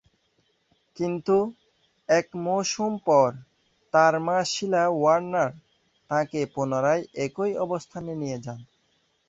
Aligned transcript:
কিন্তু 0.97 1.37
এক 2.09 2.27
মৌসুম 2.43 2.91
পর 3.07 3.29
তার 3.93 4.13
মা 4.19 4.37
শিলা 4.51 4.83
ওয়ার্নার 4.91 5.51
তাকে 6.09 6.39
পুনরায় 6.53 7.03
একই 7.25 7.51
অবস্থানে 7.57 8.11
নিয়ে 8.15 8.37
যান। 8.45 8.59